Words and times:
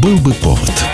Был 0.00 0.16
бы 0.16 0.32
повод. 0.32 0.89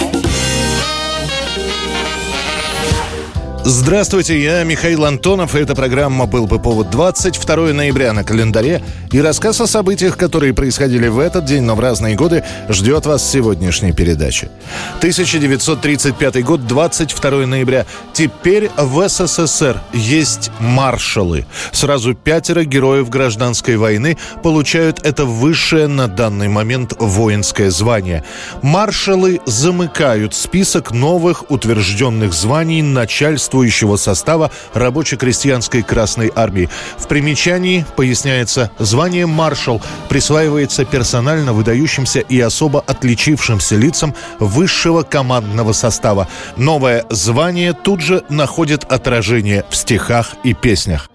Здравствуйте, 3.87 4.43
я 4.43 4.65
Михаил 4.65 5.05
Антонов, 5.05 5.55
и 5.55 5.61
эта 5.61 5.77
программа 5.77 6.27
«Был 6.27 6.49
бы 6.49 6.59
повод» 6.59 6.91
22 6.91 7.73
ноября 7.73 8.13
на 8.13 8.25
календаре. 8.25 8.83
И 9.13 9.21
рассказ 9.21 9.61
о 9.61 9.69
событиях, 9.69 10.17
которые 10.17 10.53
происходили 10.55 11.07
в 11.07 11.21
этот 11.21 11.45
день, 11.45 11.63
но 11.63 11.77
в 11.77 11.81
разные 11.81 12.17
годы, 12.17 12.43
ждет 12.69 13.07
вас 13.07 13.23
в 13.23 13.31
сегодняшней 13.31 13.93
передаче. 13.93 14.51
1935 14.99 16.45
год, 16.45 16.67
22 16.67 17.47
ноября. 17.47 17.87
Теперь 18.13 18.71
в 18.77 19.09
СССР 19.09 19.81
есть 19.93 20.51
маршалы. 20.59 21.47
Сразу 21.71 22.15
пятеро 22.15 22.65
героев 22.65 23.09
гражданской 23.09 23.77
войны 23.77 24.19
получают 24.43 25.07
это 25.07 25.25
высшее 25.25 25.87
на 25.87 26.09
данный 26.09 26.49
момент 26.49 26.95
воинское 26.99 27.71
звание. 27.71 28.25
Маршалы 28.63 29.41
замыкают 29.47 30.35
список 30.35 30.91
новых 30.91 31.53
утвержденных 31.53 32.33
званий 32.33 32.83
начальству 32.83 33.63
действующего 33.77 33.97
состава 33.97 34.51
рабоче-крестьянской 34.75 35.83
Красной 35.83 36.33
Армии. 36.35 36.69
В 36.99 37.07
примечании 37.09 37.85
поясняется, 37.97 38.71
звание 38.79 39.27
маршал 39.27 39.83
присваивается 40.09 40.85
персонально 40.85 41.53
выдающимся 41.53 42.21
и 42.21 42.41
особо 42.41 42.81
отличившимся 42.81 43.77
лицам 43.77 44.15
высшего 44.39 45.03
командного 45.03 45.73
состава. 45.73 46.29
Новое 46.57 47.05
звание 47.11 47.73
тут 47.73 48.01
же 48.01 48.23
находит 48.29 48.85
отражение 48.85 49.65
в 49.71 49.77
стихах 49.77 50.35
и 50.45 50.55
песнях. 50.55 51.09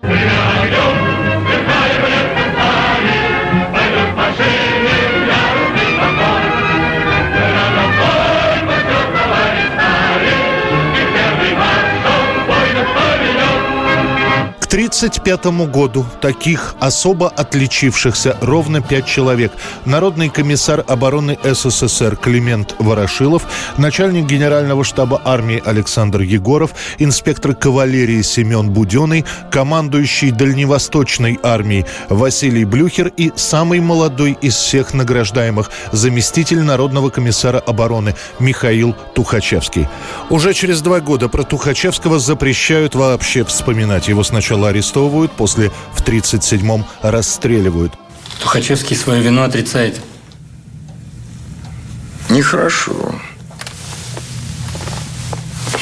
1935 15.02 15.72
году 15.72 16.06
таких 16.22 16.76
особо 16.80 17.30
отличившихся 17.30 18.38
ровно 18.40 18.82
пять 18.82 19.08
человек. 19.08 19.52
Народный 19.86 20.30
комиссар 20.30 20.84
обороны 20.88 21.40
СССР 21.44 22.18
Климент 22.18 22.76
Ворошилов, 22.78 23.48
начальник 23.78 24.28
генерального 24.28 24.84
штаба 24.84 25.20
армии 25.26 25.62
Александр 25.66 26.22
Егоров, 26.22 26.76
инспектор 27.00 27.56
кавалерии 27.56 28.22
Семен 28.22 28.70
Буденный, 28.70 29.26
командующий 29.50 30.30
Дальневосточной 30.30 31.40
армией 31.42 31.88
Василий 32.10 32.66
Блюхер 32.66 33.08
и 33.08 33.32
самый 33.36 33.80
молодой 33.80 34.38
из 34.40 34.56
всех 34.56 34.94
награждаемых 34.94 35.72
заместитель 35.92 36.62
Народного 36.62 37.10
комиссара 37.10 37.58
обороны 37.58 38.14
Михаил 38.40 38.96
Тухачевский. 39.16 39.88
Уже 40.30 40.54
через 40.54 40.82
два 40.82 41.00
года 41.00 41.28
про 41.28 41.42
Тухачевского 41.42 42.20
запрещают 42.20 42.94
вообще 42.94 43.44
вспоминать. 43.44 44.08
Его 44.08 44.24
сначала 44.24 44.52
сначала 44.52 44.70
арестовывают, 44.92 45.32
после 45.32 45.72
в 45.94 46.02
37-м 46.04 46.86
расстреливают. 47.02 47.94
Тухачевский 48.42 48.96
свою 48.96 49.22
вину 49.22 49.44
отрицает. 49.44 50.00
Нехорошо. 52.30 53.16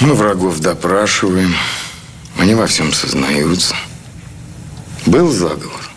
Мы 0.01 0.13
врагов 0.13 0.59
допрашиваем. 0.59 1.53
Они 2.37 2.55
во 2.55 2.67
всем 2.67 2.93
сознаются. 2.93 3.75
Был 5.05 5.29
заговор. 5.31 5.89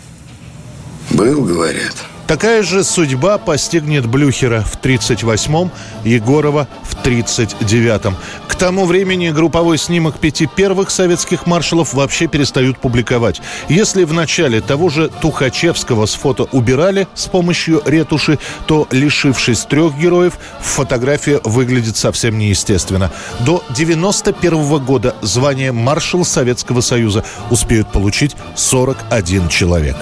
Был, 1.10 1.44
говорят. 1.44 1.94
Такая 2.26 2.62
же 2.62 2.84
судьба 2.84 3.38
постигнет 3.38 4.06
Блюхера 4.06 4.62
в 4.62 4.78
38-м, 4.80 5.70
Егорова 6.04 6.68
в 6.82 6.94
39-м. 6.94 8.16
К 8.46 8.54
тому 8.54 8.86
времени 8.86 9.30
групповой 9.30 9.76
снимок 9.76 10.18
пяти 10.18 10.46
первых 10.46 10.90
советских 10.90 11.46
маршалов 11.46 11.94
вообще 11.94 12.28
перестают 12.28 12.78
публиковать. 12.78 13.42
Если 13.68 14.04
в 14.04 14.12
начале 14.12 14.60
того 14.60 14.88
же 14.88 15.08
Тухачевского 15.08 16.06
с 16.06 16.14
фото 16.14 16.44
убирали 16.52 17.08
с 17.14 17.26
помощью 17.26 17.82
ретуши, 17.84 18.38
то, 18.66 18.86
лишившись 18.90 19.64
трех 19.64 19.96
героев, 19.98 20.38
фотография 20.60 21.40
выглядит 21.44 21.96
совсем 21.96 22.38
неестественно. 22.38 23.10
До 23.40 23.64
91 23.70 24.54
-го 24.54 24.78
года 24.78 25.16
звание 25.22 25.72
маршал 25.72 26.24
Советского 26.24 26.80
Союза 26.80 27.24
успеют 27.50 27.90
получить 27.90 28.36
41 28.54 29.48
человек. 29.48 29.96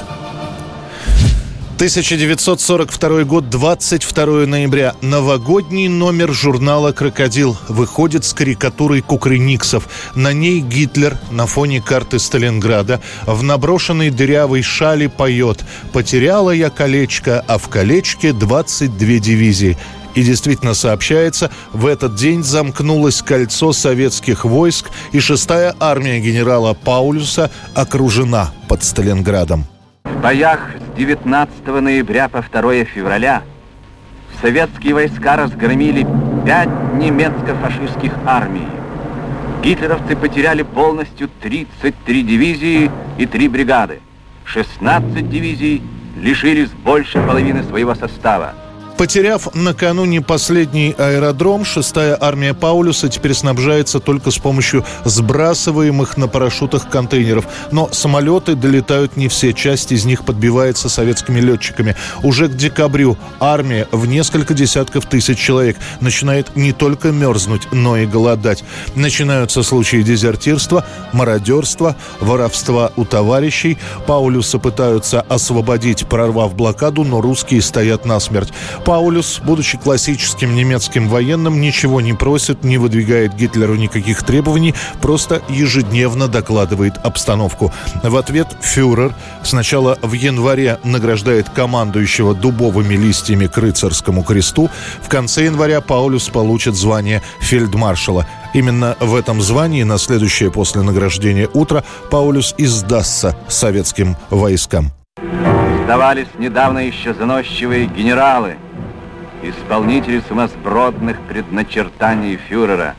1942 1.80 3.24
год, 3.24 3.48
22 3.48 4.44
ноября. 4.44 4.94
Новогодний 5.00 5.88
номер 5.88 6.30
журнала 6.30 6.92
«Крокодил» 6.92 7.56
выходит 7.70 8.26
с 8.26 8.34
карикатурой 8.34 9.00
кукрыниксов. 9.00 9.88
На 10.14 10.34
ней 10.34 10.60
Гитлер 10.60 11.16
на 11.30 11.46
фоне 11.46 11.80
карты 11.80 12.19
Сталинграда 12.19 13.00
в 13.24 13.42
наброшенной 13.42 14.10
дырявой 14.10 14.60
шали 14.60 15.06
поет 15.06 15.64
«Потеряла 15.94 16.50
я 16.50 16.69
колечко, 16.69 17.42
а 17.48 17.56
в 17.56 17.70
колечке 17.70 18.34
22 18.34 19.19
дивизии». 19.19 19.78
И 20.14 20.22
действительно 20.22 20.74
сообщается, 20.74 21.50
в 21.72 21.86
этот 21.86 22.14
день 22.14 22.44
замкнулось 22.44 23.22
кольцо 23.22 23.72
советских 23.72 24.44
войск, 24.44 24.90
и 25.12 25.20
шестая 25.20 25.74
армия 25.80 26.20
генерала 26.20 26.74
Паулюса 26.74 27.50
окружена 27.74 28.52
под 28.69 28.84
Сталинградом. 28.84 29.64
Боях 30.22 30.60
19 31.00 31.66
ноября 31.66 32.28
по 32.28 32.43
2 32.43 32.84
февраля 32.84 33.43
советские 34.43 34.93
войска 34.93 35.37
разгромили 35.37 36.06
пять 36.44 36.69
немецко-фашистских 36.93 38.12
армий. 38.27 38.69
Гитлеровцы 39.62 40.15
потеряли 40.15 40.62
полностью 40.62 41.31
33 41.41 42.22
дивизии 42.22 42.91
и 43.16 43.25
3 43.25 43.49
бригады. 43.49 44.00
16 44.44 45.31
дивизий 45.31 45.83
лишились 46.19 46.69
больше 46.69 47.19
половины 47.22 47.62
своего 47.62 47.94
состава. 47.94 48.53
Потеряв 49.00 49.49
накануне 49.55 50.21
последний 50.21 50.94
аэродром, 50.99 51.65
шестая 51.65 52.19
армия 52.21 52.53
Паулюса 52.53 53.09
теперь 53.09 53.33
снабжается 53.33 53.99
только 53.99 54.31
с 54.31 54.37
помощью 54.37 54.84
сбрасываемых 55.06 56.19
на 56.19 56.28
парашютах 56.28 56.91
контейнеров. 56.91 57.47
Но 57.72 57.88
самолеты 57.93 58.56
долетают 58.56 59.16
не 59.16 59.28
все, 59.28 59.55
часть 59.55 59.91
из 59.91 60.05
них 60.05 60.27
подбивается 60.27 60.91
советскими 60.91 61.41
летчиками. 61.41 61.97
Уже 62.22 62.49
к 62.49 62.56
декабрю 62.56 63.16
армия 63.41 63.88
в 63.91 64.05
несколько 64.05 64.53
десятков 64.53 65.06
тысяч 65.06 65.38
человек 65.38 65.78
начинает 66.03 66.55
не 66.55 66.75
только 66.75 67.11
мерзнуть, 67.11 67.69
но 67.72 67.97
и 67.97 68.05
голодать. 68.05 68.65
Начинаются 68.97 69.62
случаи 69.62 70.03
дезертирства, 70.03 70.84
мародерства, 71.15 71.97
воровства 72.21 72.93
у 72.97 73.06
товарищей. 73.06 73.78
Паулюса 74.06 74.59
пытаются 74.59 75.22
освободить, 75.22 76.06
прорвав 76.06 76.55
блокаду, 76.55 77.03
но 77.05 77.22
русские 77.22 77.62
стоят 77.62 78.05
насмерть. 78.05 78.53
Паулюс, 78.90 79.40
будучи 79.44 79.78
классическим 79.78 80.52
немецким 80.52 81.08
военным, 81.08 81.60
ничего 81.60 82.00
не 82.00 82.12
просит, 82.12 82.64
не 82.64 82.76
выдвигает 82.76 83.36
Гитлеру 83.36 83.76
никаких 83.76 84.24
требований, 84.24 84.74
просто 85.00 85.42
ежедневно 85.48 86.26
докладывает 86.26 86.98
обстановку. 86.98 87.72
В 88.02 88.16
ответ 88.16 88.48
фюрер 88.60 89.14
сначала 89.44 89.96
в 90.02 90.12
январе 90.14 90.80
награждает 90.82 91.50
командующего 91.50 92.34
дубовыми 92.34 92.96
листьями 92.96 93.46
к 93.46 93.56
рыцарскому 93.58 94.24
кресту. 94.24 94.68
В 95.00 95.08
конце 95.08 95.44
января 95.44 95.80
Паулюс 95.80 96.28
получит 96.28 96.74
звание 96.74 97.22
фельдмаршала. 97.38 98.26
Именно 98.54 98.96
в 98.98 99.14
этом 99.14 99.40
звании 99.40 99.84
на 99.84 99.98
следующее 99.98 100.50
после 100.50 100.82
награждения 100.82 101.48
утро 101.54 101.84
Паулюс 102.10 102.56
и 102.58 102.66
сдастся 102.66 103.36
советским 103.46 104.16
войскам. 104.30 104.90
Сдавались 105.84 106.26
недавно 106.40 106.80
еще 106.80 107.14
заносчивые 107.14 107.86
генералы– 107.86 108.56
исполнители 109.42 110.22
сумасбродных 110.28 111.19
предначертаний 111.28 112.37
фюрера. 112.37 112.94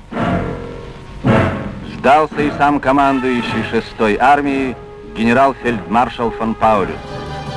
Сдался 1.97 2.41
и 2.41 2.51
сам 2.57 2.79
командующий 2.79 3.63
шестой 3.69 4.17
армией 4.17 4.75
генерал-фельдмаршал 5.15 6.31
фон 6.31 6.55
Паулюс. 6.55 6.95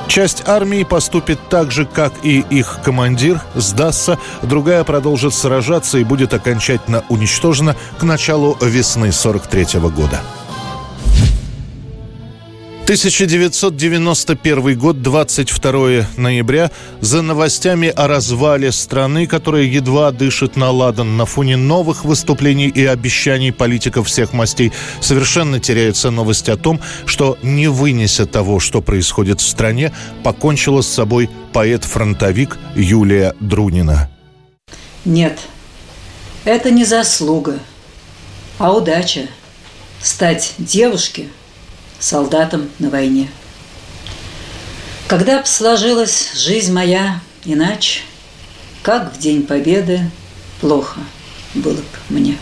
Часть 0.07 0.47
армии 0.47 0.83
поступит 0.83 1.39
так 1.49 1.71
же, 1.71 1.85
как 1.85 2.13
и 2.23 2.39
их 2.49 2.79
командир, 2.83 3.41
сдастся, 3.55 4.19
другая 4.43 4.83
продолжит 4.83 5.33
сражаться 5.33 5.97
и 5.97 6.03
будет 6.03 6.33
окончательно 6.33 7.03
уничтожена 7.09 7.75
к 7.97 8.03
началу 8.03 8.55
весны 8.61 9.11
43 9.11 9.79
-го 9.79 9.89
года. 9.89 10.21
1991 12.85 14.77
год, 14.77 15.01
22 15.01 16.07
ноября. 16.17 16.69
За 17.01 17.23
новостями 17.23 17.87
о 17.87 18.07
развале 18.07 18.71
страны, 18.71 19.25
которая 19.25 19.63
едва 19.63 20.11
дышит 20.11 20.55
на 20.55 20.69
ладан 20.69 21.17
на 21.17 21.25
фоне 21.25 21.57
новых 21.57 22.05
выступлений 22.05 22.67
и 22.67 22.85
обещаний 22.85 23.51
политиков 23.51 24.07
всех 24.07 24.33
мастей, 24.33 24.71
совершенно 25.01 25.59
теряется 25.59 26.11
новость 26.11 26.47
о 26.47 26.57
том, 26.57 26.79
что, 27.07 27.39
не 27.41 27.67
вынеся 27.69 28.27
того, 28.27 28.59
что 28.59 28.81
происходит 28.81 29.41
в 29.41 29.47
стране, 29.47 29.91
покончила 30.23 30.81
с 30.81 30.87
собой 30.87 31.27
поэт-фронтовик 31.53 32.59
Юлия 32.75 33.33
Друнина. 33.39 34.11
Нет, 35.05 35.39
это 36.43 36.69
не 36.69 36.85
заслуга, 36.85 37.57
а 38.59 38.73
удача 38.73 39.25
стать 40.03 40.53
девушке 40.59 41.29
солдатом 41.99 42.69
на 42.79 42.89
войне. 42.89 43.29
Когда 45.07 45.39
б 45.39 45.45
сложилась 45.45 46.33
жизнь 46.33 46.73
моя 46.73 47.21
иначе, 47.43 48.01
как 48.81 49.13
в 49.13 49.19
День 49.19 49.43
Победы 49.43 50.09
плохо 50.61 50.99
было 51.53 51.75
бы 51.75 51.83
мне. 52.09 52.37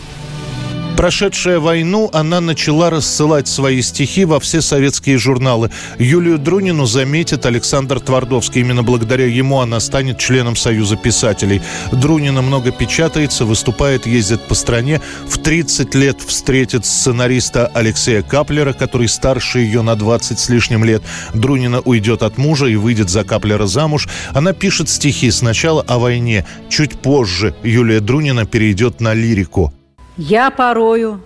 Прошедшая 0.96 1.58
войну, 1.58 2.08
она 2.12 2.40
начала 2.40 2.88
рассылать 2.88 3.48
свои 3.48 3.82
стихи 3.82 4.24
во 4.24 4.38
все 4.38 4.62
советские 4.62 5.18
журналы. 5.18 5.70
Юлию 5.98 6.38
Друнину 6.38 6.86
заметит 6.86 7.46
Александр 7.46 7.98
Твардовский. 7.98 8.60
Именно 8.60 8.84
благодаря 8.84 9.26
ему 9.26 9.60
она 9.60 9.80
станет 9.80 10.18
членом 10.18 10.54
Союза 10.54 10.96
писателей. 10.96 11.62
Друнина 11.90 12.42
много 12.42 12.70
печатается, 12.70 13.44
выступает, 13.44 14.06
ездит 14.06 14.42
по 14.42 14.54
стране. 14.54 15.00
В 15.28 15.38
30 15.38 15.94
лет 15.96 16.20
встретит 16.20 16.86
сценариста 16.86 17.66
Алексея 17.74 18.22
Каплера, 18.22 18.72
который 18.72 19.08
старше 19.08 19.58
ее 19.58 19.82
на 19.82 19.96
20 19.96 20.38
с 20.38 20.48
лишним 20.48 20.84
лет. 20.84 21.02
Друнина 21.34 21.80
уйдет 21.80 22.22
от 22.22 22.38
мужа 22.38 22.66
и 22.66 22.76
выйдет 22.76 23.10
за 23.10 23.24
Каплера 23.24 23.66
замуж. 23.66 24.08
Она 24.32 24.52
пишет 24.52 24.88
стихи 24.88 25.32
сначала 25.32 25.82
о 25.82 25.98
войне. 25.98 26.46
Чуть 26.68 26.92
позже 26.92 27.52
Юлия 27.64 27.98
Друнина 27.98 28.46
перейдет 28.46 29.00
на 29.00 29.12
лирику. 29.12 29.74
Я 30.16 30.50
порою 30.50 31.20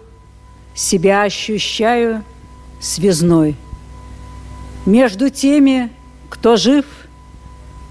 себя 0.75 1.23
ощущаю 1.23 2.25
связной 2.81 3.57
Между 4.87 5.29
теми, 5.29 5.91
кто 6.31 6.57
жив 6.57 6.87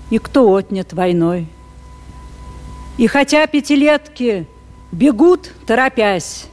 и 0.10 0.18
кто 0.18 0.56
отнят 0.56 0.94
войной. 0.94 1.48
И 2.98 3.06
хотя 3.06 3.46
пятилетки 3.46 4.48
бегут, 4.92 5.52
торопясь, 5.68 6.48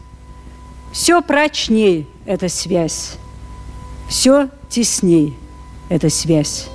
Все 0.93 1.23
прочней 1.23 2.07
эта 2.27 2.49
связь, 2.49 3.17
все 4.09 4.51
тесней 4.69 5.35
эта 5.89 6.11
связь. 6.11 6.69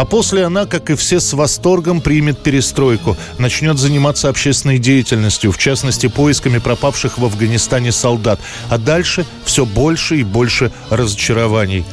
А 0.00 0.06
после 0.06 0.46
она, 0.46 0.64
как 0.64 0.88
и 0.88 0.94
все, 0.94 1.20
с 1.20 1.34
восторгом 1.34 2.00
примет 2.00 2.42
перестройку, 2.42 3.18
начнет 3.36 3.78
заниматься 3.78 4.30
общественной 4.30 4.78
деятельностью, 4.78 5.52
в 5.52 5.58
частности, 5.58 6.06
поисками 6.06 6.56
пропавших 6.56 7.18
в 7.18 7.24
Афганистане 7.26 7.92
солдат. 7.92 8.40
А 8.70 8.78
дальше 8.78 9.26
все 9.44 9.66
больше 9.66 10.16
и 10.20 10.22
больше 10.22 10.72
разочарований. 10.88 11.84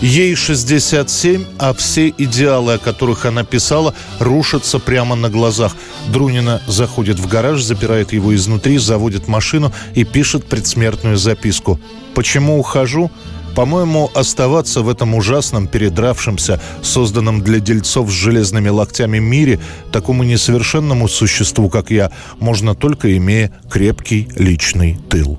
Ей 0.00 0.36
67, 0.36 1.44
а 1.58 1.74
все 1.74 2.14
идеалы, 2.16 2.74
о 2.74 2.78
которых 2.78 3.26
она 3.26 3.42
писала, 3.42 3.94
рушатся 4.20 4.78
прямо 4.78 5.16
на 5.16 5.28
глазах. 5.28 5.74
Друнина 6.06 6.62
заходит 6.68 7.18
в 7.18 7.26
гараж, 7.26 7.60
запирает 7.62 8.12
его 8.12 8.32
изнутри, 8.32 8.78
заводит 8.78 9.26
машину 9.26 9.72
и 9.92 10.04
пишет 10.04 10.46
предсмертную 10.46 11.16
записку. 11.16 11.80
«Почему 12.14 12.60
ухожу?» 12.60 13.10
По-моему, 13.56 14.10
оставаться 14.14 14.82
в 14.82 14.88
этом 14.90 15.14
ужасном, 15.14 15.66
передравшемся, 15.66 16.60
созданном 16.82 17.40
для 17.40 17.58
дельцов 17.58 18.10
с 18.10 18.12
железными 18.12 18.68
локтями 18.68 19.18
мире, 19.18 19.58
такому 19.92 20.24
несовершенному 20.24 21.08
существу, 21.08 21.70
как 21.70 21.90
я, 21.90 22.12
можно 22.38 22.74
только 22.74 23.16
имея 23.16 23.50
крепкий 23.70 24.28
личный 24.36 24.98
тыл. 25.08 25.38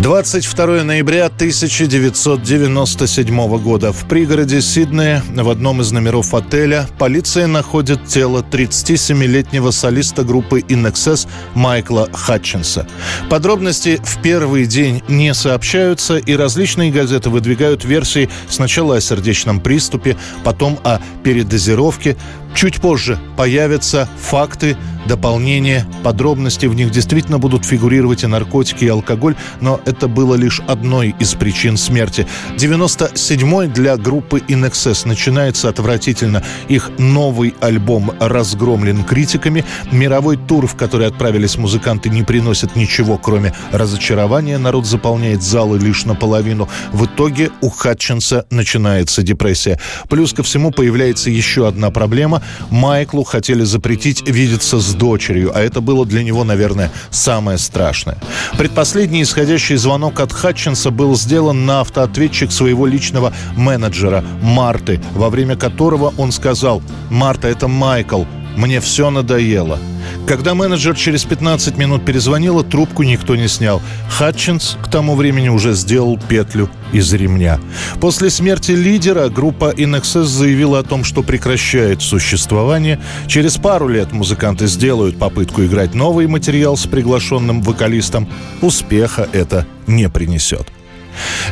22 0.00 0.84
ноября 0.84 1.26
1997 1.26 3.58
года 3.58 3.92
в 3.92 4.06
пригороде 4.06 4.60
Сиднея 4.60 5.22
в 5.34 5.48
одном 5.48 5.80
из 5.80 5.90
номеров 5.90 6.34
отеля 6.34 6.86
полиция 6.98 7.46
находит 7.46 8.04
тело 8.06 8.44
37-летнего 8.48 9.70
солиста 9.70 10.22
группы 10.22 10.60
In 10.60 10.86
Excess 10.86 11.26
Майкла 11.54 12.10
Хатчинса. 12.12 12.86
Подробности 13.30 13.98
в 14.04 14.20
первый 14.20 14.66
день 14.66 15.02
не 15.08 15.32
сообщаются, 15.32 16.18
и 16.18 16.36
различные 16.36 16.92
газеты 16.92 17.30
выдвигают 17.30 17.86
версии 17.86 18.28
сначала 18.50 18.96
о 18.96 19.00
сердечном 19.00 19.60
приступе, 19.60 20.18
потом 20.44 20.78
о 20.84 21.00
передозировке, 21.24 22.18
Чуть 22.56 22.80
позже 22.80 23.18
появятся 23.36 24.08
факты, 24.18 24.78
дополнения, 25.06 25.86
подробности. 26.02 26.64
В 26.64 26.74
них 26.74 26.90
действительно 26.90 27.38
будут 27.38 27.66
фигурировать 27.66 28.24
и 28.24 28.26
наркотики, 28.26 28.84
и 28.84 28.88
алкоголь, 28.88 29.36
но 29.60 29.78
это 29.86 30.08
было 30.08 30.34
лишь 30.34 30.60
одной 30.66 31.14
из 31.18 31.34
причин 31.34 31.76
смерти. 31.76 32.26
97-й 32.56 33.68
для 33.68 33.96
группы 33.96 34.40
In 34.48 34.68
Excess 34.68 35.06
начинается 35.06 35.68
отвратительно. 35.68 36.42
Их 36.68 36.90
новый 36.98 37.54
альбом 37.60 38.12
разгромлен 38.18 39.04
критиками. 39.04 39.64
Мировой 39.92 40.36
тур, 40.36 40.66
в 40.66 40.74
который 40.74 41.06
отправились 41.06 41.56
музыканты, 41.56 42.10
не 42.10 42.24
приносит 42.24 42.76
ничего, 42.76 43.16
кроме 43.16 43.54
разочарования. 43.72 44.58
Народ 44.58 44.86
заполняет 44.86 45.42
залы 45.42 45.78
лишь 45.78 46.04
наполовину. 46.04 46.68
В 46.92 47.06
итоге 47.06 47.50
у 47.60 47.70
Хатчинса 47.70 48.44
начинается 48.50 49.22
депрессия. 49.22 49.78
Плюс 50.08 50.32
ко 50.32 50.42
всему 50.42 50.72
появляется 50.72 51.30
еще 51.30 51.68
одна 51.68 51.90
проблема. 51.90 52.42
Майклу 52.70 53.22
хотели 53.22 53.62
запретить 53.62 54.28
видеться 54.28 54.80
с 54.80 54.94
дочерью, 54.94 55.52
а 55.54 55.60
это 55.60 55.80
было 55.80 56.04
для 56.04 56.24
него, 56.24 56.42
наверное, 56.42 56.90
самое 57.10 57.58
страшное. 57.58 58.18
Предпоследний 58.58 59.22
исходящий 59.22 59.75
звонок 59.76 60.20
от 60.20 60.32
Хатчинса 60.32 60.90
был 60.90 61.16
сделан 61.16 61.66
на 61.66 61.80
автоответчик 61.80 62.52
своего 62.52 62.86
личного 62.86 63.32
менеджера 63.56 64.24
Марты, 64.42 65.00
во 65.14 65.30
время 65.30 65.56
которого 65.56 66.12
он 66.16 66.32
сказал 66.32 66.82
«Марта, 67.10 67.48
это 67.48 67.68
Майкл, 67.68 68.24
мне 68.56 68.80
все 68.80 69.10
надоело». 69.10 69.78
Когда 70.26 70.56
менеджер 70.56 70.96
через 70.96 71.24
15 71.24 71.78
минут 71.78 72.04
перезвонила, 72.04 72.64
трубку 72.64 73.04
никто 73.04 73.36
не 73.36 73.46
снял. 73.46 73.80
Хатчинс 74.10 74.76
к 74.82 74.88
тому 74.88 75.14
времени 75.14 75.48
уже 75.48 75.72
сделал 75.74 76.18
петлю 76.18 76.68
из 76.92 77.12
ремня. 77.12 77.60
После 78.00 78.28
смерти 78.30 78.72
лидера 78.72 79.28
группа 79.28 79.72
In 79.72 79.96
Excess 79.96 80.24
заявила 80.24 80.80
о 80.80 80.82
том, 80.82 81.04
что 81.04 81.22
прекращает 81.22 82.02
существование. 82.02 83.00
Через 83.28 83.56
пару 83.56 83.86
лет 83.86 84.12
музыканты 84.12 84.66
сделают 84.66 85.16
попытку 85.16 85.64
играть 85.64 85.94
новый 85.94 86.26
материал 86.26 86.76
с 86.76 86.86
приглашенным 86.86 87.62
вокалистом. 87.62 88.28
Успеха 88.62 89.28
это 89.32 89.64
не 89.86 90.08
принесет. 90.08 90.75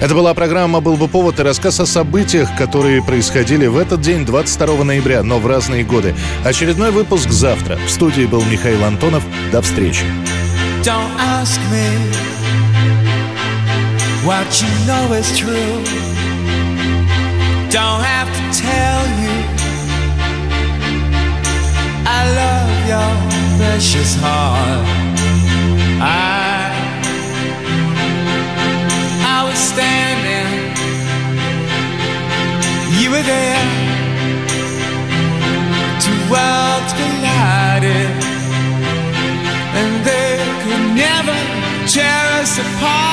Это 0.01 0.15
была 0.15 0.35
программа 0.35 0.81
«Был 0.81 0.97
бы 0.97 1.09
повод» 1.09 1.41
и 1.41 1.43
рассказ 1.43 1.81
о 1.81 1.87
событиях, 1.87 2.49
которые 2.57 3.03
происходили 3.03 3.67
в 3.67 3.77
этот 3.77 4.01
день, 4.01 4.25
22 4.25 4.85
ноября, 4.85 5.23
но 5.23 5.39
в 5.39 5.47
разные 5.47 5.85
годы. 5.85 6.15
Очередной 6.45 6.91
выпуск 6.91 7.31
завтра. 7.31 7.79
В 7.87 7.91
студии 7.91 8.27
был 8.27 8.43
Михаил 8.45 8.85
Антонов. 8.85 9.23
До 9.53 9.63
встречи. 9.63 10.05
I 22.07 22.23
love 22.41 22.89
your 22.89 23.59
precious 23.59 24.15
heart. 24.17 24.85
I 26.01 26.34
were 33.15 33.23
there. 33.23 33.65
Two 36.05 36.19
worlds 36.33 36.93
collided, 36.99 38.11
and 39.79 39.91
they 40.09 40.35
could 40.63 40.85
never 41.05 41.37
tear 41.87 42.25
us 42.41 42.59
apart. 42.59 43.04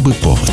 Был 0.00 0.12
бы 0.12 0.14
повод. 0.14 0.49